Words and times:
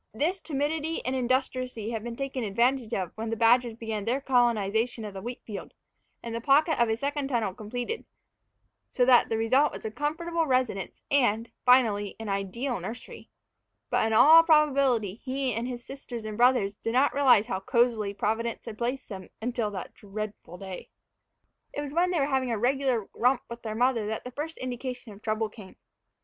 This 0.15 0.39
timidity 0.39 1.05
and 1.05 1.15
industry 1.15 1.69
had 1.91 2.03
been 2.03 2.15
taken 2.15 2.43
advantage 2.43 2.91
of 2.91 3.11
when 3.13 3.29
the 3.29 3.35
badgers 3.35 3.75
began 3.75 4.03
their 4.03 4.19
colonization 4.19 5.05
of 5.05 5.13
the 5.13 5.21
wheat 5.21 5.43
field, 5.45 5.75
and 6.23 6.33
the 6.33 6.41
pocket 6.41 6.79
and 6.81 6.89
a 6.89 6.97
second 6.97 7.27
tunnel 7.27 7.53
completed; 7.53 8.05
so 8.89 9.05
that 9.05 9.29
the 9.29 9.37
result 9.37 9.71
was 9.73 9.85
a 9.85 9.91
comfortable 9.91 10.47
residence 10.47 11.03
and, 11.11 11.51
finally, 11.67 12.15
an 12.19 12.29
ideal 12.29 12.79
nursery. 12.79 13.29
But 13.91 14.07
in 14.07 14.13
all 14.13 14.41
probability 14.41 15.21
he 15.23 15.53
and 15.53 15.67
his 15.67 15.85
brothers 15.85 15.89
and 16.25 16.39
sisters 16.41 16.75
did 16.81 16.93
not 16.93 17.13
realize 17.13 17.45
how 17.45 17.59
cozily 17.59 18.11
Providence 18.15 18.65
had 18.65 18.79
placed 18.79 19.07
them 19.07 19.29
until 19.39 19.69
that 19.69 19.93
dreadful 19.93 20.57
day. 20.57 20.89
It 21.73 21.81
was 21.81 21.93
when 21.93 22.09
they 22.09 22.19
were 22.19 22.25
having 22.25 22.49
their 22.49 22.57
regular 22.57 23.07
romp 23.13 23.43
with 23.51 23.61
their 23.61 23.75
mother 23.75 24.07
that 24.07 24.23
the 24.23 24.31
first 24.31 24.57
indication 24.57 25.11
of 25.13 25.21
trouble 25.21 25.47
came. 25.47 25.75